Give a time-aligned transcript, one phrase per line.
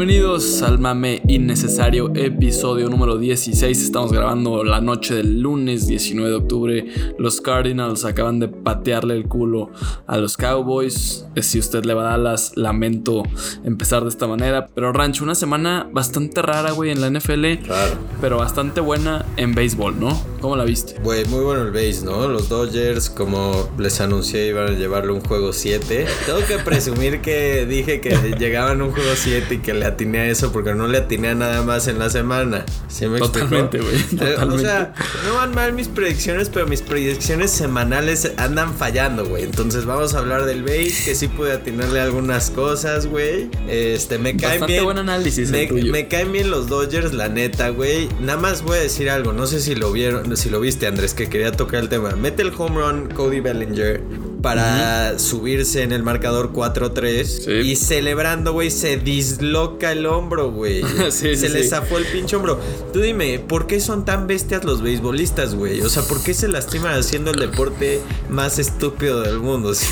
[0.00, 3.82] Bienvenidos al Mame Innecesario, episodio número 16.
[3.82, 6.86] Estamos grabando la noche del lunes 19 de octubre.
[7.18, 9.68] Los Cardinals acaban de patearle el culo
[10.06, 11.26] a los Cowboys.
[11.34, 13.24] Eh, Si usted le va a Dallas, lamento
[13.62, 14.68] empezar de esta manera.
[14.74, 17.58] Pero Rancho, una semana bastante rara, güey, en la NFL.
[17.62, 17.98] Claro.
[18.22, 20.18] Pero bastante buena en béisbol, ¿no?
[20.40, 20.94] ¿Cómo la viste?
[21.02, 22.26] Güey, muy bueno el base, ¿no?
[22.26, 26.06] Los Dodgers, como les anuncié, iban a llevarle un juego 7.
[26.24, 30.28] Tengo que presumir que dije que llegaban un juego 7 y que le atiné a
[30.30, 32.64] eso porque no le atiné a nada más en la semana.
[32.88, 33.18] ¿Sí me?
[33.18, 33.96] Totalmente, güey,
[34.50, 34.94] O sea,
[35.26, 39.44] no van mal mis predicciones, pero mis predicciones semanales andan fallando, güey.
[39.44, 43.50] Entonces vamos a hablar del base, que sí pude atinarle algunas cosas, güey.
[43.68, 44.84] Este, me caen Bastante bien.
[44.84, 48.08] buen análisis Me, me caen bien los Dodgers, la neta, güey.
[48.20, 49.32] Nada más voy a decir algo.
[49.32, 52.10] No sé si lo vieron, si lo viste, Andrés, que quería tocar el tema.
[52.16, 54.00] Mete el home run Cody Bellinger
[54.42, 57.24] para subirse en el marcador 4-3.
[57.24, 57.50] Sí.
[57.52, 60.82] Y celebrando, güey, se disloca el hombro, güey.
[61.10, 62.60] Sí, sí, se le zafó el pinche hombro.
[62.92, 65.80] Tú dime, ¿por qué son tan bestias los beisbolistas, güey?
[65.80, 69.72] O sea, ¿por qué se lastiman haciendo el deporte más estúpido del mundo?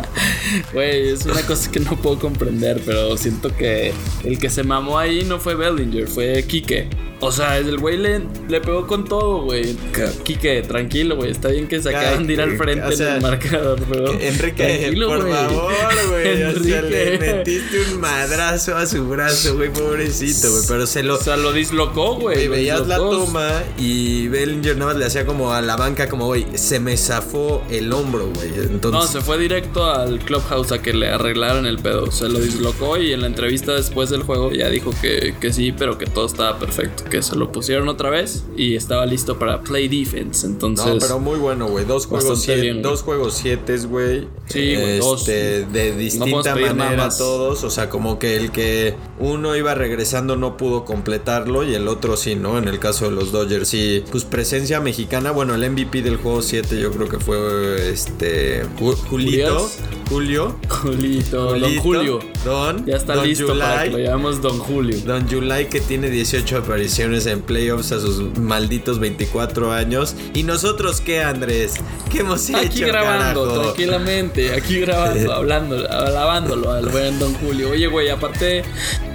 [0.72, 3.92] Güey, es una cosa que no puedo comprender, pero siento que
[4.24, 7.09] el que se mamó ahí no fue Bellinger, fue Kike.
[7.22, 9.76] O sea, el güey le, le pegó con todo, güey.
[10.24, 11.30] Kike, tranquilo, güey.
[11.30, 13.78] Está bien que se Ca- acaban de ir al frente o sea, en el marcador,
[13.90, 14.12] pero.
[14.18, 15.72] Enrique, tranquilo, por favor,
[16.08, 16.42] güey.
[16.44, 20.62] O sea, le metiste un madrazo a su brazo, güey, pobrecito, güey.
[20.66, 21.16] Pero se lo.
[21.16, 22.48] O sea, lo dislocó, güey.
[22.48, 26.46] veías la toma y Bellinger nada más le hacía como a la banca, como, güey,
[26.54, 28.48] se me zafó el hombro, güey.
[28.50, 29.10] No, Entonces.
[29.10, 32.10] se fue directo al clubhouse a que le arreglaran el pedo.
[32.10, 35.72] Se lo dislocó y en la entrevista después del juego ya dijo que, que sí,
[35.72, 37.04] pero que todo estaba perfecto.
[37.10, 40.46] Que se lo pusieron otra vez y estaba listo para play defense.
[40.46, 40.86] Entonces.
[40.86, 41.84] No, pero muy bueno, güey.
[41.84, 42.82] Dos juegos siete, bien, güey.
[42.84, 44.28] dos juegos siete, güey.
[44.46, 45.20] Sí, güey, dos.
[45.20, 47.18] Este, de distinta manera más.
[47.18, 47.64] todos.
[47.64, 52.16] O sea, como que el que uno iba regresando no pudo completarlo y el otro
[52.16, 52.58] sí, ¿no?
[52.58, 54.04] En el caso de los Dodgers, sí.
[54.10, 55.32] Pues presencia mexicana.
[55.32, 58.64] Bueno, el MVP del juego 7 yo creo que fue este.
[58.78, 59.68] Ju- Julito.
[60.10, 60.56] Julio.
[60.68, 62.18] Julito, Don Julio.
[62.44, 62.84] Don.
[62.84, 64.02] Ya está Don listo para que July.
[64.02, 64.98] lo llamemos Don Julio.
[65.06, 70.16] Don July que tiene 18 apariciones en playoffs a sus malditos 24 años.
[70.34, 71.74] ¿Y nosotros qué, Andrés?
[72.10, 73.62] ¿Qué hemos hecho, Aquí grabando, carajo?
[73.62, 77.70] tranquilamente, aquí grabando, hablando, alabándolo al buen Don Julio.
[77.70, 78.64] Oye, güey, aparte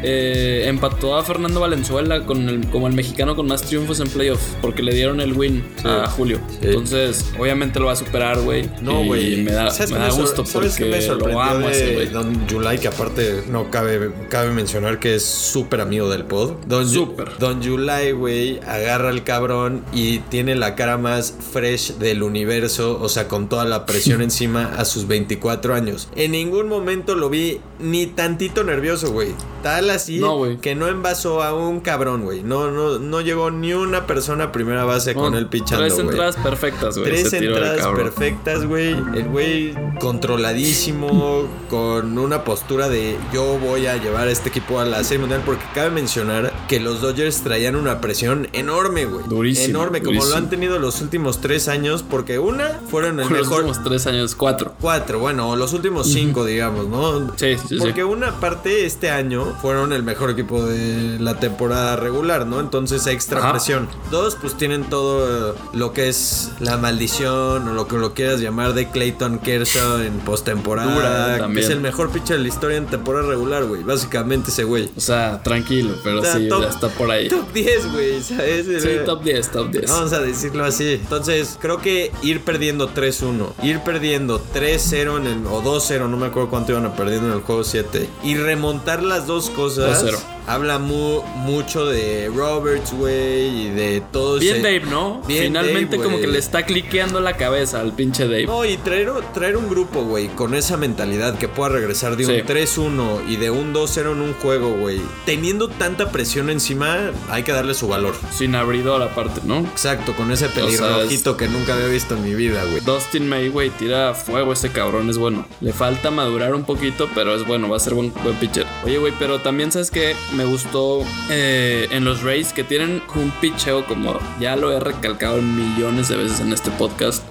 [0.01, 4.39] eh, empató a Fernando Valenzuela con el, como el mexicano con más triunfos en playoff,
[4.62, 5.88] porque le dieron el win Sí.
[5.89, 6.39] a Julio.
[6.50, 6.67] Sí.
[6.67, 8.69] Entonces, obviamente lo va a superar, güey.
[8.81, 9.41] No, güey.
[9.44, 12.07] Me da, ¿Sabes me da gusto ¿sabes qué me sorprendió lo amo ese.
[12.07, 16.53] Don July, que aparte no cabe, cabe mencionar que es súper amigo del pod.
[16.68, 17.38] Don, Súper.
[17.40, 23.09] Don July, güey, agarra al cabrón y tiene la cara más fresh del universo, o
[23.09, 26.07] sea, con toda la presión encima a sus 24 años.
[26.16, 29.34] En ningún momento lo vi ni tantito nervioso, güey.
[29.63, 32.44] Tal así No, que no envasó a un cabrón, güey.
[32.44, 36.36] No, no, no llegó ni una persona a primera base con él pichando, Tres entradas
[36.36, 37.09] perfectas, güey.
[37.09, 38.90] Tres entradas perfectas, güey.
[38.91, 44.86] El güey controladísimo, con una postura de yo voy a llevar a este equipo a
[44.86, 45.42] la serie mundial.
[45.46, 49.25] Porque cabe mencionar que los Dodgers traían una presión enorme, güey.
[49.28, 52.03] Durísimo, Enorme, como lo han tenido los últimos tres años.
[52.07, 53.63] Porque una fueron el Los mejor.
[53.63, 54.74] últimos tres años, cuatro.
[54.80, 57.36] Cuatro, bueno, los últimos cinco, digamos, ¿no?
[57.36, 57.78] Sí, sí, sí.
[57.80, 62.59] Porque una parte este año fueron el mejor equipo de la temporada regular, ¿no?
[62.59, 63.52] Entonces extra Ajá.
[63.52, 63.88] presión.
[64.12, 68.40] Dos, pues tienen todo eh, lo que es la maldición o lo que lo quieras
[68.40, 71.48] llamar de Clayton Kershaw en postemporada.
[71.52, 73.84] que es el mejor pitcher de la historia en temporada regular, güey.
[73.84, 74.90] Básicamente ese güey.
[74.96, 77.28] O sea, tranquilo, pero O sea, sí, top- ya está por ahí.
[77.30, 78.66] Top 10, güey, ¿sabes?
[78.81, 79.90] Sí, top 10, top 10.
[79.92, 80.94] Vamos a decirlo así.
[80.94, 86.28] Entonces, creo que ir perdiendo 3-1, ir perdiendo 3-0 en el, o 2-0, no me
[86.28, 90.04] acuerdo cuánto iban a perdiendo en el juego 7, y remontar las dos cosas.
[90.04, 90.18] 2-0.
[90.48, 95.24] Habla mu- mucho de Roberts, güey, y de todo Bien ese- Dave, ¿no?
[95.28, 98.46] Bien Finalmente Dave, como que le está cliqueando la cabeza al pinche Dave.
[98.46, 102.31] No, y traer, traer un grupo, güey, con esa mentalidad que pueda regresar de un
[102.36, 102.42] Sí.
[102.46, 105.01] 3-1 y de un 2-0 en un juego, güey.
[105.25, 108.13] Teniendo tanta presión encima, hay que darle su valor.
[108.31, 109.62] Sin abridor aparte, ¿no?
[109.62, 112.81] Exacto, con ese sea, pelirrojito que nunca había visto en mi vida, güey.
[112.81, 115.48] Dustin May, güey, tira fuego ese cabrón, es bueno.
[115.60, 118.65] Le falta madurar un poquito, pero es bueno, va a ser buen, buen pitcher.
[118.83, 123.31] Oye, güey, pero también sabes que me gustó eh, en los Rays que tienen un
[123.42, 127.24] pitcheo como ya lo he recalcado millones de veces en este podcast.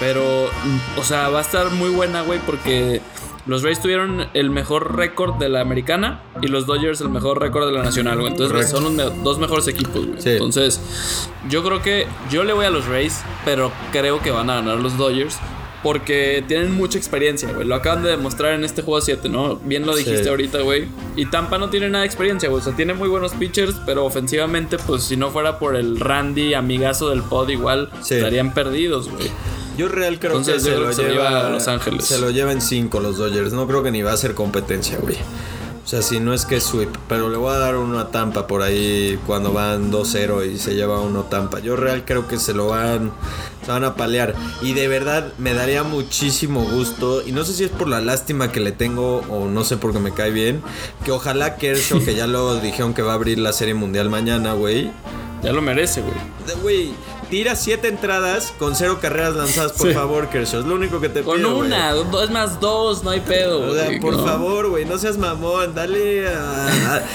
[0.00, 0.22] Pero,
[0.98, 3.00] o sea, va a estar muy buena, güey, porque
[3.46, 7.64] los Rays tuvieron el mejor récord de la americana y los Dodgers el mejor récord
[7.66, 8.32] de la nacional, güey.
[8.32, 8.76] Entonces Correcto.
[8.76, 10.20] son los me- dos mejores equipos, güey.
[10.20, 10.30] Sí.
[10.30, 10.80] Entonces,
[11.48, 14.76] yo creo que yo le voy a los Rays, pero creo que van a ganar
[14.78, 15.38] los Dodgers.
[15.86, 17.64] Porque tienen mucha experiencia, güey.
[17.64, 19.54] Lo acaban de demostrar en este juego 7, ¿no?
[19.54, 20.28] Bien lo dijiste Sí.
[20.28, 20.88] ahorita, güey.
[21.14, 22.60] Y Tampa no tiene nada de experiencia, güey.
[22.60, 26.54] O sea, tiene muy buenos pitchers, pero ofensivamente, pues si no fuera por el Randy,
[26.54, 28.14] amigazo del pod, igual Sí.
[28.16, 29.30] estarían perdidos, güey.
[29.78, 31.68] Yo real creo Entonces, que se creo lo que se lo lleva lleva a Los
[31.68, 32.04] Ángeles.
[32.04, 33.52] Se lo lleva en 5 los Dodgers.
[33.52, 35.14] No creo que ni va a ser competencia, güey.
[35.86, 36.88] O sea, si no es que es sweep.
[37.08, 40.74] Pero le voy a dar uno a Tampa por ahí cuando van 2-0 y se
[40.74, 41.60] lleva uno Tampa.
[41.60, 43.12] Yo real creo que se lo van,
[43.64, 44.34] se van a palear.
[44.62, 47.22] Y de verdad me daría muchísimo gusto.
[47.24, 50.00] Y no sé si es por la lástima que le tengo o no sé porque
[50.00, 50.60] me cae bien.
[51.04, 54.54] Que ojalá Kershaw, que ya lo dijeron que va a abrir la Serie Mundial mañana,
[54.54, 54.90] güey.
[55.44, 56.14] Ya lo merece, güey.
[56.62, 56.94] Güey,
[57.30, 59.94] tira siete entradas con cero carreras lanzadas, por Sí.
[59.94, 60.60] favor, Kershaw.
[60.60, 61.66] Es lo único que te Con pido, güey.
[61.68, 64.24] una, do- es más dos, no hay pedo, O sea, por ¿no?
[64.24, 65.74] favor, güey, no seas mamón.
[65.74, 66.66] Dale a,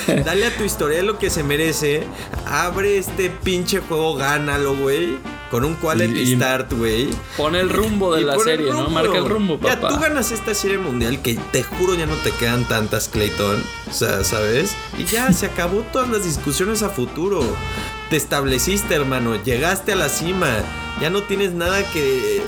[0.07, 2.03] a- dale a tu historia lo que se merece.
[2.45, 5.17] Abre este pinche juego, gánalo, güey.
[5.49, 7.09] Con un quality Y- start, güey.
[7.35, 8.89] Pone el rumbo de Y la pon serie, ¿no?
[8.89, 9.89] Marca el rumbo, Ya papá.
[9.95, 13.61] tú ganas esta serie mundial que te juro ya no te quedan tantas, Clayton.
[13.89, 14.73] O sea, ¿sabes?
[14.97, 17.41] Y ya se acabó todas las discusiones a futuro.
[18.11, 19.41] Te estableciste, hermano.
[19.41, 20.49] Llegaste a la cima.
[20.99, 22.41] Ya no tienes nada que,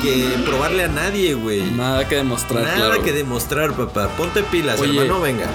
[0.00, 1.72] que probarle a nadie, güey.
[1.72, 3.02] Nada que demostrar, Nada claro.
[3.02, 4.06] que demostrar, papá.
[4.16, 4.96] Ponte pilas, Oye.
[4.96, 5.46] hermano, venga.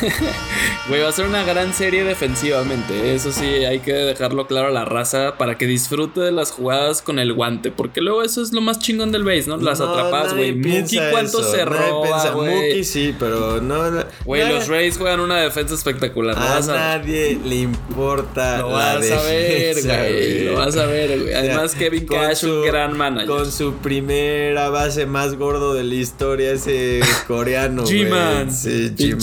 [0.88, 3.14] Güey, va a ser una gran serie defensivamente.
[3.14, 7.00] Eso sí, hay que dejarlo claro a la raza para que disfrute de las jugadas
[7.02, 7.70] con el guante.
[7.70, 9.56] Porque luego eso es lo más chingón del base, ¿no?
[9.58, 10.52] Las No, atrapadas, güey.
[10.54, 12.32] Mookie, ¿cuánto eso, se nadie roba?
[12.34, 13.78] Mookie sí, pero no.
[14.24, 16.36] Güey, los Rays juegan una defensa espectacular.
[16.36, 20.44] A nadie le importa lo la vas a ver, güey.
[20.44, 21.34] Lo vas a ver, güey.
[21.34, 23.28] Además, Kevin Cash, su- un gran manager.
[23.28, 27.84] Con su primera base más gordo de la historia, ese coreano.
[27.84, 28.52] G-Man.
[28.52, 29.20] Sí, G-Man.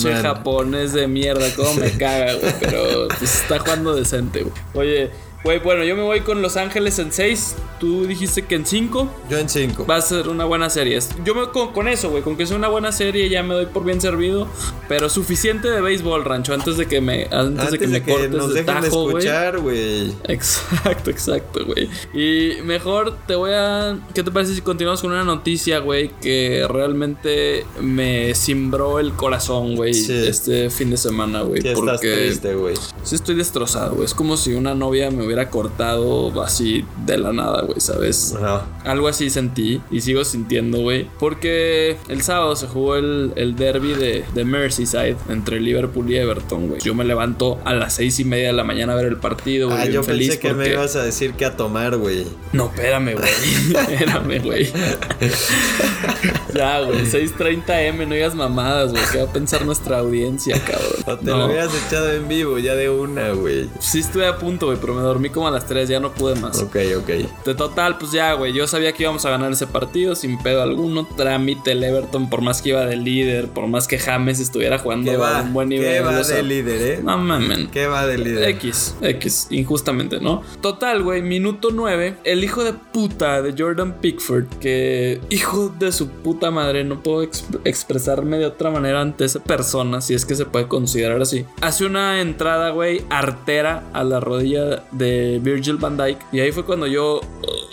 [0.68, 1.46] Japonés de mierda.
[1.56, 2.52] Cómo me caga, güey.
[2.60, 4.54] Pero pues, está jugando decente, güey.
[4.74, 5.10] Oye,
[5.42, 7.56] güey, bueno, yo me voy con Los Ángeles en 6.
[7.78, 9.86] Tú dijiste que en 5 Yo en 5.
[9.86, 10.98] va a ser una buena serie.
[11.24, 12.22] Yo me con, con eso, güey.
[12.22, 14.48] Con que sea una buena serie ya me doy por bien servido.
[14.88, 16.54] Pero suficiente de béisbol, rancho.
[16.54, 19.02] Antes de que me, antes, Antes de que me cortes nos de dejen de tajo,
[19.02, 19.16] güey.
[19.18, 20.12] escuchar, güey.
[20.24, 21.88] Exacto, exacto, güey.
[22.14, 23.98] Y mejor te voy a.
[24.14, 26.10] ¿Qué te parece si continuamos con una noticia, güey?
[26.20, 29.94] Que realmente me cimbró el corazón, güey.
[29.94, 30.12] Sí.
[30.12, 31.60] Este fin de semana, güey.
[31.62, 32.74] Que estás Porque triste, güey.
[33.02, 34.04] sí estoy destrozado, güey.
[34.06, 38.34] Es como si una novia me hubiera cortado así de la nada, güey, ¿sabes?
[38.36, 38.66] Ajá.
[38.84, 41.08] Algo así sentí y sigo sintiendo, güey.
[41.18, 46.68] Porque el sábado se jugó el, el derby de, de Merseyside entre Liverpool y Everton,
[46.68, 46.80] güey.
[46.80, 49.68] Yo me levanto a las seis y media de la mañana a ver el partido,
[49.68, 49.80] güey.
[49.80, 52.26] Ah, yo feliz pensé que me ibas a decir que a tomar, güey.
[52.52, 53.28] No, espérame, güey.
[53.92, 54.72] espérame, güey.
[56.54, 57.04] ya, güey.
[57.06, 59.02] 6:30M, no digas mamadas, güey.
[59.12, 60.60] ¿Qué va a pensar nuestra audiencia, O
[61.04, 61.20] cabrón?
[61.24, 61.38] te No.
[61.38, 63.68] lo hubieras echado en vivo ya de una, güey.
[63.80, 66.34] Sí estuve a punto, güey, pero me dormí como a las 3, ya no pude
[66.36, 66.58] más.
[66.60, 67.10] Ok, ok.
[67.58, 68.52] Total, pues ya, güey.
[68.54, 71.06] Yo sabía que íbamos a ganar ese partido sin pedo alguno.
[71.16, 75.10] Trámite el Everton, por más que iba de líder, por más que James estuviera jugando
[75.10, 75.92] ¿Qué a un buen nivel.
[75.92, 77.00] ¿Qué va o sea, de líder, eh?
[77.02, 77.68] No mamen.
[77.68, 78.48] ¿Qué va de líder?
[78.50, 80.42] X, X, injustamente, ¿no?
[80.62, 86.08] Total, güey, minuto 9, el hijo de puta de Jordan Pickford, que hijo de su
[86.08, 90.34] puta madre, no puedo ex- expresarme de otra manera ante esa persona, si es que
[90.34, 91.44] se puede considerar así.
[91.60, 96.64] Hace una entrada, güey, artera a la rodilla de Virgil van Dyke, y ahí fue
[96.64, 97.20] cuando yo,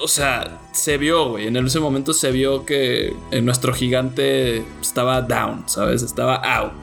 [0.01, 5.21] o sea, se vio, güey, en ese momento se vio que eh, nuestro gigante estaba
[5.21, 6.01] down, ¿sabes?
[6.01, 6.73] Estaba out.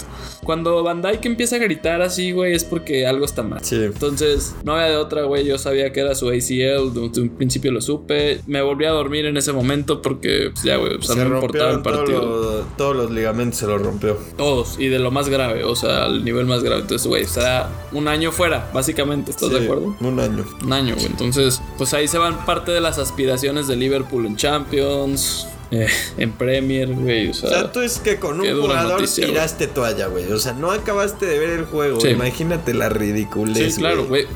[0.44, 3.61] Cuando Van Dyke empieza a gritar así, güey, es porque algo está mal.
[3.64, 3.76] Sí.
[3.76, 5.44] Entonces, no había de otra, güey.
[5.44, 6.92] Yo sabía que era su ACL.
[6.92, 8.40] Desde un principio lo supe.
[8.46, 11.70] Me volví a dormir en ese momento porque, pues ya, güey, se no me importaba
[11.72, 12.20] el partido.
[12.20, 14.18] todo lo- todos los ligamentos, se los rompió.
[14.37, 14.78] Todos.
[14.78, 16.82] Y de lo más grave, o sea, al nivel más grave.
[16.82, 19.30] Entonces, güey, está un año fuera, básicamente.
[19.30, 19.94] ¿Estás de acuerdo?
[20.00, 20.44] Un año.
[20.64, 21.06] Un año, güey.
[21.06, 25.87] Entonces, pues ahí se van parte de las aspiraciones de Liverpool en Champions, eh,
[26.19, 27.29] en Premier, güey.
[27.29, 30.31] O O sea, tú es que con un jugador noticia, tiraste toalla, güey.
[30.31, 32.00] O sea, no acabaste de ver el juego.
[32.00, 32.09] Sí.
[32.09, 34.26] Imagínate la ridiculez, Sí, claro, güey.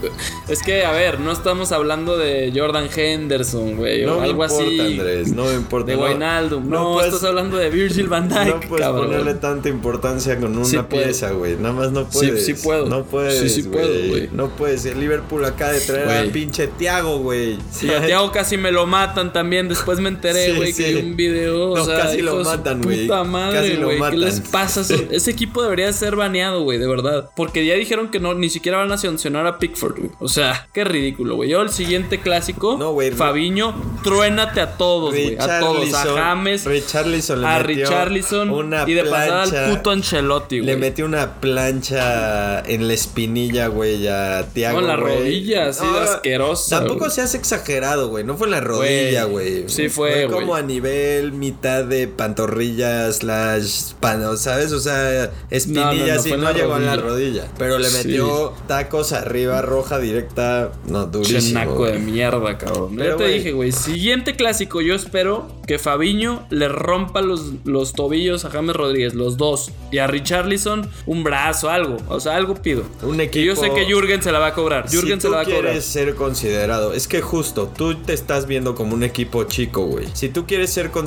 [0.49, 4.65] Es que, a ver, no estamos hablando de Jordan Henderson, güey, No o algo importa,
[4.65, 4.81] así.
[4.81, 5.29] Andrés.
[5.33, 5.91] No me importa.
[5.93, 6.69] De no, Wijnaldum.
[6.69, 9.07] No, puedes- estás hablando de Virgil van Dijk, No puedes cabrón.
[9.07, 11.57] ponerle tanta importancia con una Sí pieza, güey.
[11.57, 12.47] Nada más no Sí, puedes.
[12.47, 12.87] sí puedo.
[12.87, 13.39] No puedes.
[13.41, 14.29] Sí, sí puedo, güey.
[14.33, 14.85] No puedes.
[14.87, 16.17] El Liverpool acaba de traer Güey.
[16.19, 17.59] al pinche Tiago, güey.
[17.71, 19.69] Sí, a Thiago casi me lo matan también.
[19.69, 20.85] Después me enteré, Sí, güey, sí.
[20.85, 21.71] que un video.
[21.73, 23.03] O No, sea, casi lo matan, güey.
[23.07, 24.01] Puta madre, güey.
[24.11, 24.83] ¿Qué les pasa?
[25.11, 27.31] Ese equipo debería ser baneado, güey, de verdad.
[27.37, 30.11] Porque ya dijeron que no, ni siquiera van a sancionar a Pickford, güey.
[30.21, 31.51] O sea, qué ridículo, güey.
[31.51, 33.11] Yo el siguiente clásico, No, güey.
[33.13, 35.37] Fabiño, truénate a todos, güey.
[35.39, 35.93] A todos.
[35.95, 40.67] A James, Richarlison le a Richarlison una y de pasada al puto Ancelotti, güey.
[40.67, 44.81] Le metió una plancha en la espinilla, güey, a Tiago.
[44.81, 45.19] No, en la güey.
[45.19, 47.11] rodilla, así de asquerosa, Tampoco güey.
[47.11, 48.25] seas exagerado, güey.
[48.25, 49.69] No fue en la rodilla, Güey, güey.
[49.69, 50.41] sí fue, güey.
[50.41, 54.73] como a nivel piel mitad de pantorrilla slash pan, ¿sabes?
[54.73, 57.49] O sea, espinillas y no, llegó a la rodilla.
[57.59, 60.73] Pero le metió tacos arriba, roja directa.
[60.89, 61.41] No, durísimo.
[61.41, 62.97] Chenaco de mierda, cabrón.
[62.97, 63.73] ya te dije, güey.
[63.73, 69.37] Siguiente clásico, yo espero que Fabiño le rompa los, los tobillos a James Rodríguez, los
[69.37, 69.73] dos.
[69.91, 71.97] Y a Richarlison un brazo, algo.
[72.09, 72.85] O sea, algo pido.
[73.03, 73.43] Un equipo.
[73.43, 74.89] Y yo sé que Jürgen se la va a cobrar.
[74.89, 75.63] Jürgen se la va a cobrar.
[75.63, 76.93] quieres ser considerado.
[76.93, 80.07] Es que justo, tú te estás viendo como un equipo chico, güey.
[80.13, 81.06] Si tú quieres ser considerado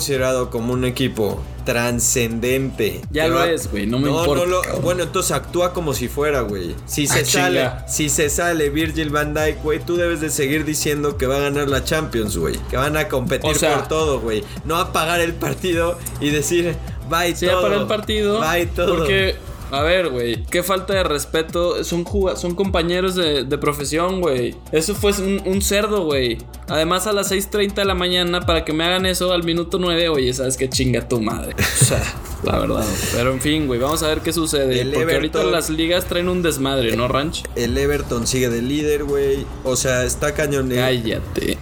[0.49, 3.01] como un equipo trascendente.
[3.11, 4.45] Ya lo es, güey, no me importa.
[4.45, 6.75] No bueno, entonces actúa como si fuera, güey.
[6.85, 10.65] Si se ah, sale, si se sale Virgil van Dijk, güey, tú debes de seguir
[10.65, 12.57] diciendo que va a ganar la Champions, güey.
[12.69, 14.43] Que van a competir por todo, güey.
[14.65, 16.75] No apagar el partido y decir,
[17.09, 17.81] bye sí, todo.
[17.81, 18.39] el partido.
[18.39, 18.97] Bye todo.
[18.97, 19.35] Porque
[19.71, 21.83] a ver, güey, qué falta de respeto.
[21.83, 24.55] Son, son compañeros de, profesión, güey.
[24.71, 26.37] Eso fue un, cerdo, güey.
[26.67, 30.09] Además, a las 6:30 de la mañana, para que me hagan eso al minuto 9,
[30.09, 31.55] oye, sabes qué chinga tu madre.
[31.81, 32.03] O sea,
[32.43, 32.85] la verdad.
[33.13, 34.85] Pero en fin, güey, vamos a ver qué sucede.
[34.93, 37.43] porque ahorita las ligas traen un desmadre, ¿no, Ranch?
[37.55, 39.45] El Everton sigue de líder, güey.
[39.63, 40.69] O sea, está cañón.
[40.69, 41.57] Cállate.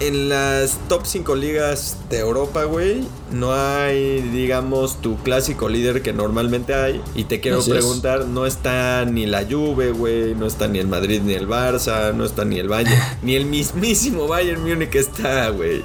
[0.00, 3.02] En las top 5 ligas de Europa, güey,
[3.32, 7.02] no hay, digamos, tu clásico líder que normalmente hay.
[7.14, 11.20] Y te quiero preguntar, no está ni la Juve, güey, no está ni el Madrid
[11.24, 15.82] ni el Barça, no está ni el Bayern, ni el mismísimo Bayern Múnich está, güey.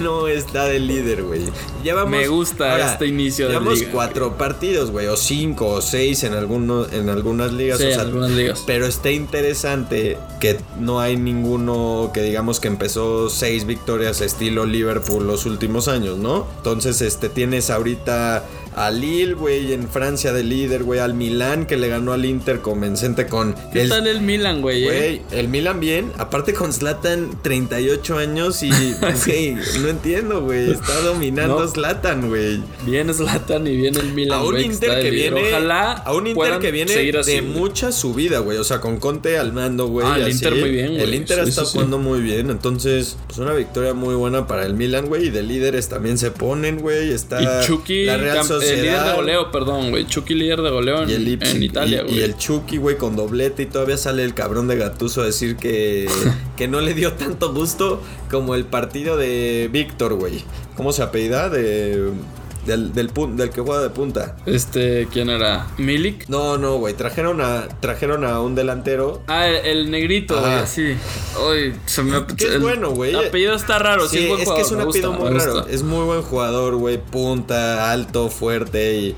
[0.00, 1.42] No está de líder, güey.
[2.06, 7.08] Me gusta este inicio Llevamos cuatro partidos, güey, o cinco o seis en, algunos, en
[7.08, 7.78] algunas ligas.
[7.78, 8.62] Sí, en algunas ligas.
[8.66, 15.26] Pero está interesante que no hay ninguno que digamos que empezó seis victorias estilo Liverpool
[15.26, 16.46] los últimos años, ¿no?
[16.58, 21.76] Entonces, este, tienes ahorita a Lille, güey, en Francia de líder, güey, al Milan que
[21.76, 23.54] le ganó al Inter convencente con...
[23.72, 24.84] ¿Qué tal el Milan, güey?
[24.84, 24.86] Eh?
[24.86, 28.70] Güey, el Milan bien, aparte con Zlatan 38 años y,
[29.26, 32.62] güey, no entiendo, güey, está dominando Zlatan, güey.
[32.86, 35.48] Bien Zlatan y bien el Milan, A un Inter que viene...
[35.48, 39.52] Ojalá a un Inter que viene de mucha subida, güey, o sea, con Conte al
[39.52, 40.06] mando, güey.
[40.08, 41.02] Ah, el Inter muy bien, güey.
[41.02, 45.06] El Inter está jugando muy bien, entonces, pues una victoria muy buena para el Milan,
[45.06, 47.42] güey, y de líderes también se ponen, güey, está...
[47.42, 50.06] Y Chucky, la Real el líder de goleo, perdón, güey.
[50.06, 52.18] Chucky líder de goleo en, Italia, güey.
[52.18, 55.56] Y, el Chucky, güey, con doblete y todavía sale el cabrón de Gatuso a decir
[55.56, 56.08] que,
[56.56, 60.44] que no le dio tanto gusto como el partido de Víctor, güey.
[60.76, 61.48] ¿Cómo se apellida?
[61.48, 62.10] De
[62.70, 64.36] del, del, del, que juega de punta.
[64.46, 65.66] Este, ¿quién era?
[65.76, 66.28] ¿Milik?
[66.28, 66.94] No, no, güey.
[66.94, 69.22] Trajeron a, trajeron a un delantero.
[69.26, 70.66] Ah, el, negrito, güey.
[70.66, 70.96] Sí.
[71.48, 73.10] Uy, se me es bueno, güey.
[73.10, 74.08] El apellido está raro.
[74.08, 75.66] Sí, es, que es un apellido muy raro.
[75.66, 76.98] Es muy buen jugador, güey.
[76.98, 78.96] Punta, alto, fuerte.
[78.96, 79.16] Y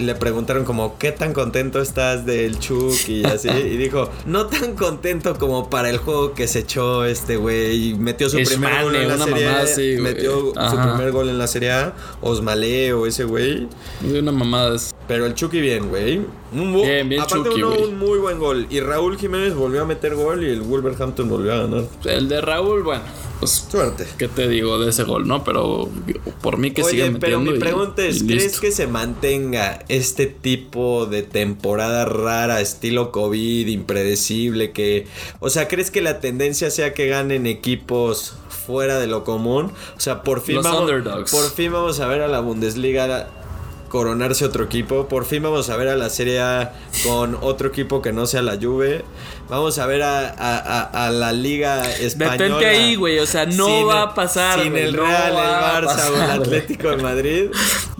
[0.00, 3.08] le preguntaron como, ¿qué tan contento estás del Chuck?
[3.08, 3.48] Y así.
[3.50, 7.90] y dijo, no tan contento como para el juego que se echó este güey.
[7.90, 9.64] Y metió su primer gol en la Serie A.
[10.00, 11.92] metió su primer gol en la Serie A.
[12.22, 13.68] Osmale o ese güey.
[14.00, 14.76] De una mamada.
[15.06, 16.22] Pero el Chucky bien, güey.
[16.52, 18.66] bien, bien Aparte Chucky, un muy buen gol.
[18.70, 21.84] Y Raúl Jiménez volvió a meter gol y el Wolverhampton volvió a ganar.
[22.04, 23.02] El de Raúl, bueno.
[23.44, 24.06] Pues, Suerte.
[24.16, 25.44] ¿Qué te digo de ese gol, no?
[25.44, 25.90] Pero
[26.40, 27.20] por mí que siga metiendo.
[27.20, 33.66] Pero mi pregunta es: ¿crees que se mantenga este tipo de temporada rara, estilo COVID,
[33.68, 34.72] impredecible?
[34.72, 35.06] Que.
[35.40, 39.72] O sea, ¿crees que la tendencia sea que ganen equipos fuera de lo común.
[39.96, 40.90] O sea, por fin, vamos,
[41.30, 43.28] por fin vamos a ver a la Bundesliga
[43.94, 45.06] coronarse otro equipo.
[45.06, 46.72] Por fin vamos a ver a la Serie A
[47.04, 49.04] con otro equipo que no sea la Juve.
[49.48, 52.36] Vamos a ver a, la Liga Española.
[52.36, 53.20] Detente ahí, güey.
[53.20, 54.62] O sea, no va a pasar.
[54.62, 57.50] Sin el Real, el Barça o el Atlético de Madrid.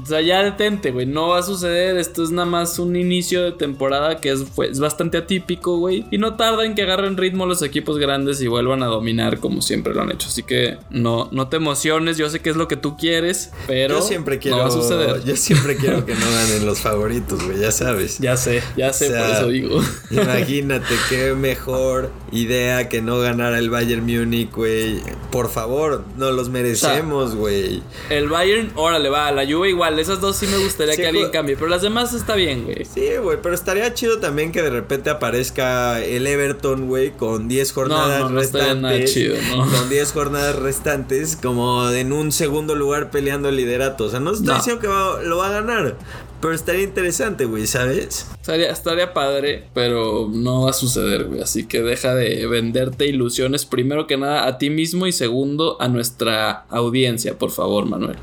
[0.04, 1.06] O sea, ya detente, güey.
[1.06, 1.96] No va a suceder.
[1.96, 6.04] Esto es nada más un inicio de temporada que es, es bastante atípico, güey.
[6.10, 9.62] Y no tarda en que agarren ritmo los equipos grandes y vuelvan a dominar como
[9.62, 10.28] siempre lo han hecho.
[10.28, 12.18] Así que no, no te emociones.
[12.18, 14.72] Yo sé que es lo que tú quieres, pero yo siempre quiero, no va a
[14.72, 15.24] suceder.
[15.24, 17.58] Yo siempre quiero que no ganen los favoritos, güey.
[17.58, 18.18] Ya sabes.
[18.18, 19.82] Ya sé, ya sé, por eso digo.
[20.10, 25.00] Imagínate qué mejor idea que no ganar el Bayern Múnich, güey.
[25.30, 27.82] Por favor, no los merecemos, güey.
[28.10, 29.32] el Bayern, órale, va.
[29.32, 32.34] La Juve igual esas dos sí me gustaría que alguien cambie, pero las demás está
[32.34, 32.84] bien, güey.
[32.84, 37.72] Sí, güey, pero estaría chido también que de repente aparezca el Everton, güey, con 10
[37.72, 38.76] jornadas no, no, no restantes.
[38.76, 39.70] Nada chido, ¿no?
[39.70, 44.04] Con 10 jornadas restantes, como en un segundo lugar peleando el liderato.
[44.04, 44.88] O sea, no estoy diciendo que
[45.26, 45.96] lo va a ganar,
[46.40, 48.26] pero estaría interesante, güey, ¿sabes?
[48.40, 51.40] Estaría, estaría padre, pero no va a suceder, güey.
[51.40, 55.88] Así que deja de venderte ilusiones, primero que nada a ti mismo y segundo a
[55.88, 58.16] nuestra audiencia, por favor, Manuel.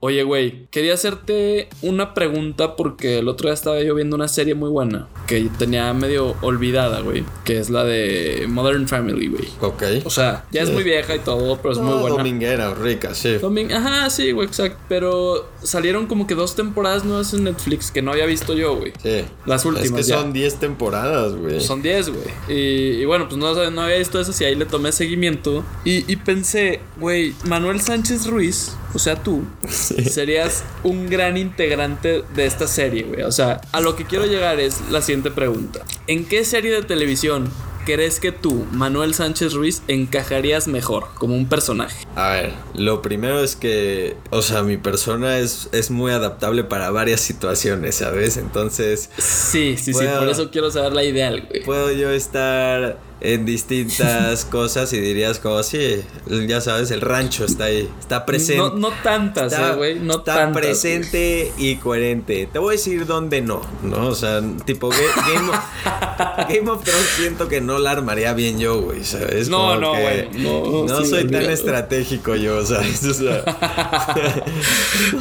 [0.00, 4.54] Oye, güey, quería hacerte una pregunta porque el otro día estaba yo viendo una serie
[4.54, 9.48] muy buena que tenía medio olvidada, güey, que es la de Modern Family, güey.
[9.60, 9.82] Ok.
[10.04, 12.16] O sea, ya es muy vieja y todo, pero es muy No, buena.
[12.16, 13.38] dominguera, rica, sí.
[13.40, 14.78] Domin- Ajá, sí, güey, exacto.
[14.88, 18.92] Pero salieron como que dos temporadas nuevas en Netflix que no había visto yo, güey.
[19.02, 19.24] Sí.
[19.46, 20.20] Las últimas Es que ya.
[20.20, 21.60] son 10 temporadas, güey.
[21.60, 22.24] Son 10, güey.
[22.56, 25.64] Y, y bueno, pues no, no había visto eso y ahí le tomé seguimiento.
[25.84, 29.42] Y, y pensé, güey, Manuel Sánchez Ruiz, o sea, tú,
[30.10, 33.22] serías un gran integrante de esta serie, güey.
[33.22, 35.80] O sea, a lo que quiero llegar es la siguiente pregunta.
[36.06, 37.50] ¿En qué serie de televisión
[37.84, 42.06] crees que tú, Manuel Sánchez Ruiz, encajarías mejor como un personaje?
[42.16, 46.90] A ver, lo primero es que, o sea, mi persona es, es muy adaptable para
[46.90, 48.36] varias situaciones, ¿sabes?
[48.36, 51.64] Entonces, Sí, sí, sí, por eso quiero saber la ideal, güey.
[51.64, 56.02] puedo yo estar en distintas cosas y dirías como, sí,
[56.46, 58.58] ya sabes, el rancho está ahí, está presente.
[58.62, 59.98] No, no tantas, eh, güey.
[59.98, 60.62] No está tantas.
[60.62, 62.48] presente y coherente.
[62.52, 64.06] Te voy a decir dónde no, ¿no?
[64.08, 68.58] O sea, tipo Ga- Game of, Game of Thrones siento que no la armaría bien
[68.58, 69.48] yo, güey, ¿sabes?
[69.48, 73.02] No, Como no, güey, no, No sí, soy tan estratégico yo, ¿sabes?
[73.04, 73.44] O sea,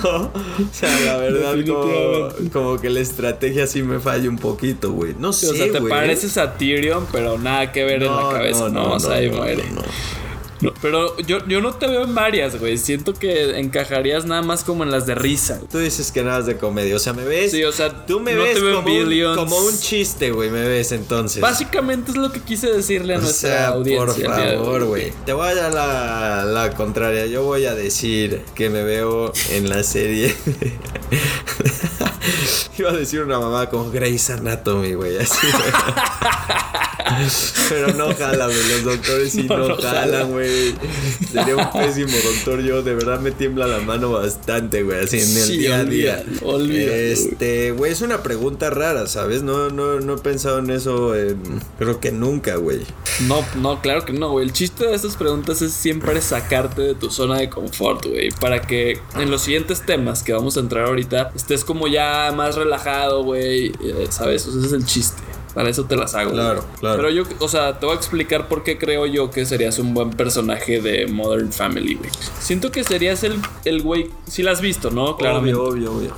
[0.03, 0.31] no, o
[0.71, 5.15] sea, la verdad, como, como que la estrategia sí me falla un poquito, güey.
[5.17, 8.70] No sé, o sea, te pareces a Tyrion, pero nada que ver en la cabeza.
[8.70, 9.63] No, o sea, ahí muere.
[9.74, 9.82] no.
[10.60, 12.79] No, pero yo, yo no te veo en varias, güey.
[12.79, 15.62] Siento que encajarías nada más como en las de risa.
[15.72, 17.51] Tú dices que nada es de comedia, o sea, me ves.
[17.51, 19.38] Sí, o sea, tú me no ves como, un, Billions.
[19.38, 21.44] como un chiste, güey, me ves entonces.
[21.44, 24.25] Básicamente es lo que quise decirle a O nuestra sea, audiencia.
[24.25, 25.13] por favor, güey.
[25.27, 27.27] Te voy a dar la, la contraria.
[27.27, 30.36] Yo voy a decir que me veo en la serie.
[32.79, 35.20] Iba a decir una mamá como Grey's Anatomy, güey.
[35.20, 35.46] Así.
[37.69, 38.69] Pero no jala, güey.
[38.69, 40.31] Los doctores sí No, jalan, jalan.
[40.31, 40.73] güey.
[41.31, 42.61] Sería un pésimo doctor.
[42.61, 45.03] Yo de verdad me tiembla la mano bastante, güey.
[45.03, 46.23] Así en el Sí, día a día.
[46.41, 46.77] güey.
[46.77, 49.43] Este, güey, es una pregunta rara, ¿sabes?
[49.43, 51.15] No, no, no he pensado en eso.
[51.15, 51.41] en-
[51.77, 52.79] creo que nunca, güey.
[53.27, 54.45] No, no, claro que no, güey.
[54.45, 58.29] El chiste de estas preguntas es siempre sacarte de tu zona de confort, güey.
[58.31, 62.55] Para que en los siguientes temas que vamos a entrar ahorita estés como ya más
[62.55, 63.67] relajado, güey.
[63.84, 64.45] eh, ¿Sabes?
[64.47, 65.21] O sea, ese es el chiste.
[65.58, 66.30] Para eso te las hago.
[66.30, 66.43] güey.
[66.43, 66.98] Claro, claro.
[66.98, 69.96] Pero yo, o sea, te voy a explicar por qué creo yo que serías un
[69.96, 72.12] buen personaje de Modern Family, güey.
[72.39, 74.12] Siento que serías el, el güey.
[74.28, 75.17] Si la has visto, ¿no?
[75.17, 75.58] Claramente.
[75.58, 76.13] Obvio, obvio, obvio.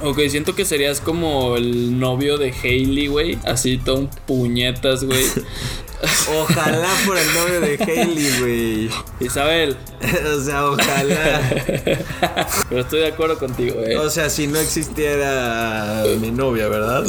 [0.00, 3.38] Ok, siento que serías como el novio de Hailey, güey.
[3.44, 5.22] Así todo un puñetas, güey.
[6.40, 8.90] Ojalá por el novio de Hailey, güey.
[9.20, 9.76] Isabel.
[10.34, 11.42] o sea, ojalá.
[12.70, 13.98] Pero estoy de acuerdo contigo, eh.
[13.98, 17.04] O sea, si no existiera mi novia, ¿verdad?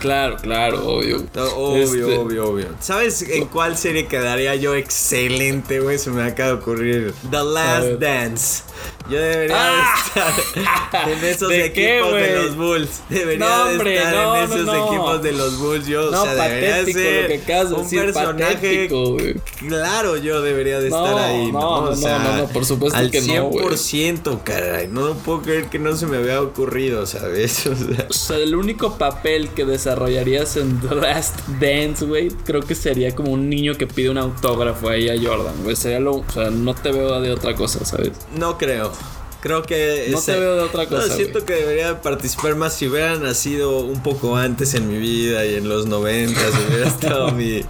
[0.00, 1.24] Claro, claro, obvio.
[1.56, 2.68] Obvio, Este, obvio, obvio.
[2.80, 5.98] ¿Sabes en cuál serie quedaría yo excelente, güey?
[5.98, 7.14] Se me acaba de ocurrir.
[7.30, 7.88] The Last.
[7.98, 8.62] Dance.
[9.10, 9.94] Yo debería Ah.
[10.84, 12.88] estar en esos ¿De qué, equipos de los Bulls.
[13.08, 14.86] Debería No, de estar no, en no, esos no.
[14.86, 15.86] equipos de los Bulls.
[15.86, 18.88] Yo, No, o sea, debería patético ser lo que un decir, personaje.
[19.68, 21.52] Claro, yo debería de No, estar ahí.
[21.52, 23.64] no, No, no, O no, sea, no, no, por supuesto al que no, güey.
[23.76, 24.88] 100%, caray.
[24.88, 27.66] No puedo creer que no se me había ocurrido, ¿sabes?
[27.76, 32.60] O sea, O sea, el único papel que desarrollarías en The Last Dance, güey, creo
[32.62, 35.76] que sería como un niño que pide un autógrafo ahí a Jordan, güey.
[35.76, 36.16] Sería lo.
[36.16, 38.12] O sea, no te veo de otra cosa, ¿sabes?
[38.36, 38.92] no creo.
[39.46, 40.08] Creo que.
[40.10, 43.78] No te veo de otra cosa, No, siento que debería participar más si hubiera nacido
[43.78, 47.62] un poco antes en mi vida y en los 90 si hubiera estado mi.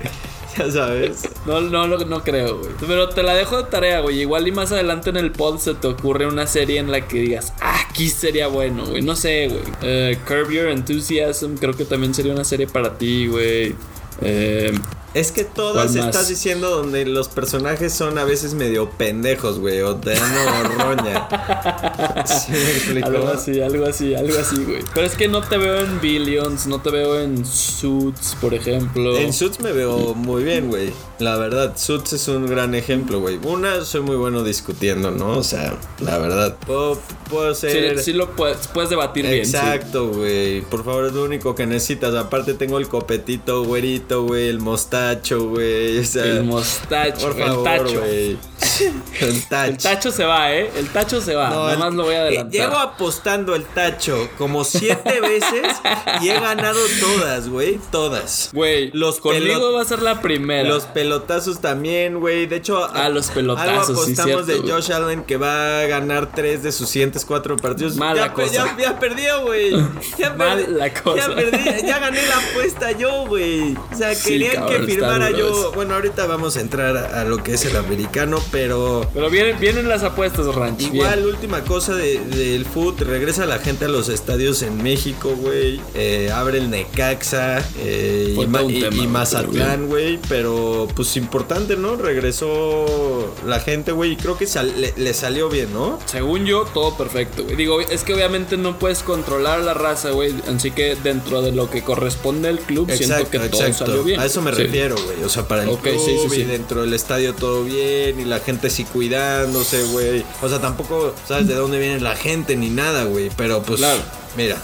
[0.56, 1.28] Ya sabes.
[1.44, 2.70] No, no, no, no creo, güey.
[2.80, 4.22] Pero te la dejo de tarea, güey.
[4.22, 7.18] Igual y más adelante en el pod se te ocurre una serie en la que
[7.18, 9.02] digas, ah, aquí sería bueno, güey.
[9.02, 9.62] No sé, güey.
[9.82, 13.74] Eh, Curb Your Enthusiasm, creo que también sería una serie para ti, güey.
[14.22, 14.72] Eh,
[15.16, 19.96] Es que todas estás diciendo donde los personajes son a veces medio pendejos, güey, o
[19.96, 21.26] te dan roña.
[22.26, 23.06] ¿Sí me explico?
[23.06, 24.84] algo así, algo así, algo así, güey.
[24.92, 29.16] Pero es que no te veo en Billions, no te veo en Suits, por ejemplo.
[29.16, 30.92] En Suits me veo muy bien, güey.
[31.18, 33.38] La verdad, Suits es un gran ejemplo, güey.
[33.42, 35.38] Una, soy muy bueno discutiendo, ¿no?
[35.38, 36.56] O sea, la verdad.
[36.66, 37.00] Puedo,
[37.30, 37.98] puedo ser...
[38.00, 39.38] sí lo puedes, puedes debatir bien.
[39.38, 40.60] Exacto, güey.
[40.62, 42.14] Por favor, es lo único que necesitas.
[42.14, 44.48] Aparte tengo el copetito güerito, güey.
[44.48, 45.98] El mostacho, güey.
[45.98, 48.02] O sea, El mostacho, por el favor, tacho.
[49.20, 49.70] El tacho.
[49.70, 50.70] El tacho se va, ¿eh?
[50.76, 51.50] El tacho se va.
[51.50, 52.52] No, Nada más lo voy a eh, adelantar.
[52.52, 55.76] Llevo apostando el tacho como siete veces
[56.20, 57.78] y he ganado todas, güey.
[57.90, 58.50] Todas.
[58.52, 60.68] Güey, Los conmigo va a ser la primera.
[60.68, 62.46] Los pelotazos también, güey.
[62.46, 64.72] De hecho, Ah, los pelotazos, algo sí, apostamos cierto, de.
[64.72, 67.96] Josh Allen que va a ganar tres de sus siguientes cuatro partidos.
[67.96, 68.52] Mala ya, cosa.
[68.52, 69.76] Ya, ya perdió, güey.
[70.18, 71.28] Ya Mala cosa.
[71.28, 73.74] Ya perdí, ya gané la apuesta yo, güey.
[73.74, 75.72] O sea, Sí, querían cabrón, que firmara yo.
[75.74, 79.30] Bueno, ahorita vamos a entrar a, a lo que es el americano, pero Pero.
[79.30, 80.82] Vienen, vienen las apuestas, Ranch.
[80.82, 85.80] Igual, última cosa del de, foot, regresa la gente a los estadios en México, güey.
[85.94, 90.18] Eh, abre el Necaxa eh, y, ma y, tema, y, Mazatlán, güey.
[90.28, 91.96] Pero, pues importante, ¿no?
[91.96, 94.12] Regresó la gente, güey.
[94.12, 95.98] Y creo que le, le, salió bien, ¿no?
[96.06, 97.54] Según yo, todo perfecto, güey.
[97.54, 100.34] Digo, es que obviamente no puedes controlar la raza, güey.
[100.48, 104.20] Así que dentro de lo que corresponde al club, siento que todo salió bien.
[104.20, 105.22] A eso me refiero, güey.
[105.22, 108.18] O sea, para el okay, club y dentro del estadio todo bien.
[108.18, 110.24] Y la gente sí cuidándose, güey.
[110.40, 113.30] O sea, tampoco sabes de dónde viene la gente ni nada, güey.
[113.36, 114.00] Pero pues, claro.
[114.34, 114.56] mira,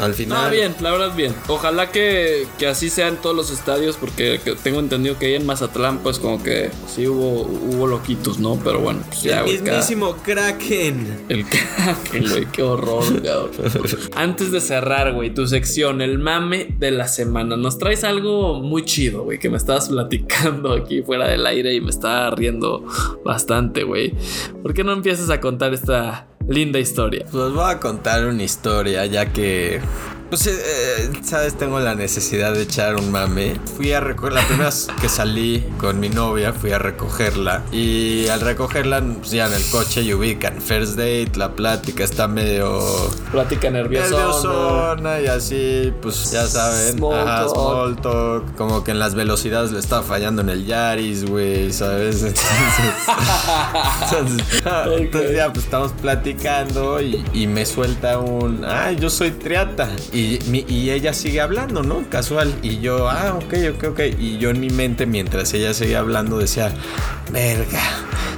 [0.00, 0.46] al final.
[0.46, 1.34] Ah, bien, la verdad, bien.
[1.48, 5.46] Ojalá que, que así sea en todos los estadios, porque tengo entendido que ahí en
[5.46, 8.58] Mazatlán, pues como que sí hubo, hubo loquitos, ¿no?
[8.62, 11.26] Pero bueno, pues ya, El mismísimo Kraken.
[11.28, 13.50] El Kraken, güey, qué horror, cabrón.
[14.16, 17.56] Antes de cerrar, güey, tu sección, el mame de la semana.
[17.56, 21.80] Nos traes algo muy chido, güey, que me estabas platicando aquí fuera del aire y
[21.80, 22.84] me estaba riendo
[23.24, 24.14] bastante, güey.
[24.62, 27.24] ¿Por qué no empiezas a contar esta linda historia.
[27.30, 29.80] Pues voy a contar una historia ya que
[30.30, 33.60] pues, eh, sabes, tengo la necesidad de echar un mame.
[33.76, 37.64] Fui a recoger, la primera vez que salí con mi novia, fui a recogerla.
[37.72, 40.60] Y al recogerla, pues ya en el coche y ubican.
[40.60, 42.80] First date, la plática está medio.
[43.32, 44.10] Plática nerviosa.
[44.10, 46.98] Nerviosona y así, pues ya saben.
[46.98, 47.54] Small, ajá, talk.
[47.54, 48.54] small talk.
[48.56, 52.22] Como que en las velocidades le estaba fallando en el Yaris, güey, ¿sabes?
[54.12, 58.64] Entonces, ya, pues estamos platicando y, y me suelta un.
[58.64, 59.88] Ay, yo soy triata.
[60.12, 60.19] Y,
[60.68, 62.08] ella sigue hablando, ¿no?
[62.08, 62.54] Casual.
[62.62, 64.00] Y yo, ah, ok, ok, ok.
[64.18, 66.72] Y yo en mi mente, mientras ella seguía hablando, decía,
[67.32, 67.80] verga.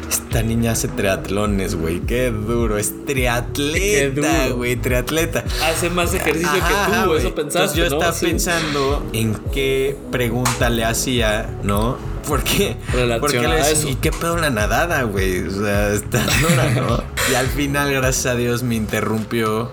[0.09, 2.01] Esta niña hace triatlones, güey.
[2.01, 2.79] Qué duro.
[2.79, 4.77] Es triatleta, güey.
[4.77, 5.45] Triatleta.
[5.63, 7.79] Hace más ejercicio que tú, eso pensaste.
[7.79, 11.97] yo estaba pensando en qué pregunta le hacía, ¿no?
[12.27, 12.77] Porque,
[13.21, 15.41] porque le decía, ¿y qué pedo la nadada, güey?
[15.47, 17.03] O sea, está dura, ¿no?
[17.31, 19.71] y al final, gracias a Dios, me interrumpió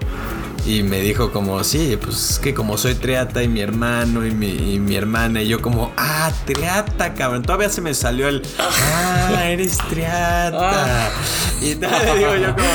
[0.70, 4.30] y me dijo como, sí, pues es que como soy triata y mi hermano y
[4.30, 7.42] mi, hermana, y yo como, ah, triata, cabrón.
[7.42, 11.08] Todavía se me salió el, ah, eres triata.
[11.08, 11.10] Ah.
[11.60, 12.68] Y tal, le digo yo como,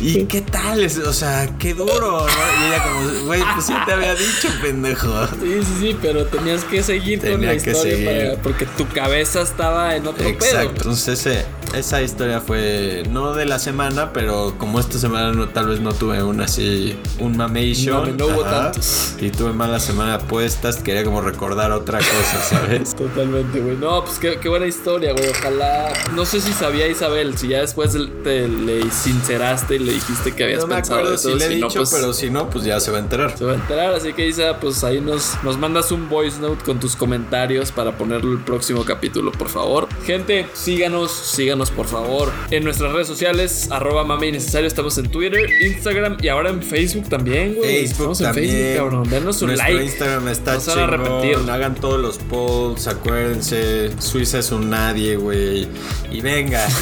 [0.00, 0.86] ¿y qué tal?
[1.06, 2.26] O sea, qué duro, ¿no?
[2.26, 5.26] Y ella como, güey, pues sí te había dicho, pendejo.
[5.26, 10.06] Sí, sí, sí, pero tenías que seguir con la historia porque tu cabeza estaba en
[10.06, 10.70] otro Exacto.
[10.76, 11.44] Entonces ese,
[11.76, 15.92] esa historia fue, no de la semana, pero como esta semana no, tal vez no
[15.92, 18.16] tuve una así un mamation.
[18.16, 19.14] No, no hubo tantos.
[19.20, 22.94] Y tuve mala semana de apuestas, quería como recordar otra cosa, ¿sabes?
[22.96, 23.76] Totalmente, güey.
[23.76, 25.28] No, pues qué, buena historia, güey.
[25.28, 25.92] Ojalá.
[26.14, 30.44] No sé si sabía Isabel, si ya después te le sinceraste y le dijiste que
[30.44, 32.80] habías no me pensado acuerdo si le he dicho, pues, pero si no, pues ya
[32.80, 33.36] se va a enterar.
[33.36, 36.64] Se va a enterar, así que Isa, pues ahí nos, nos mandas un voice note
[36.64, 39.88] con tus comentarios para ponerlo el próximo capítulo, por favor.
[40.04, 44.66] Gente, síganos, síganos por favor en nuestras redes sociales, arroba mame innecesario.
[44.66, 47.86] Estamos en Twitter, Instagram y ahora en Facebook también, güey.
[47.86, 49.10] Facebook en Facebook, cabrón.
[49.10, 49.84] Denos un Nuestro like.
[49.84, 51.50] Instagram está no a repetir.
[51.50, 53.90] Hagan todos los polls, acuérdense.
[53.98, 55.68] Suiza es un nadie, güey.
[56.14, 56.66] Y venga.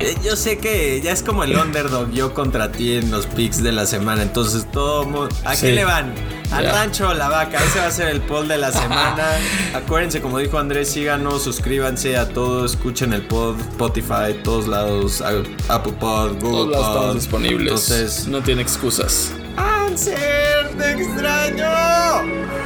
[0.00, 3.62] Eh, yo sé que ya es como el underdog yo contra ti en los picks
[3.62, 4.22] de la semana.
[4.22, 5.28] Entonces, todo.
[5.44, 6.14] ¿A qué le van?
[6.50, 7.58] Al rancho la vaca.
[7.64, 9.38] Ese va a ser el poll de la semana.
[9.74, 15.22] Acuérdense, como dijo Andrés, síganos, suscríbanse a todos, escuchen el pod, Spotify, todos lados,
[15.68, 16.94] Apple Pod, Google todos Pod.
[16.94, 17.90] Todos disponibles.
[17.90, 19.32] Entonces, no tiene excusas.
[19.56, 22.57] Answer, te extraño.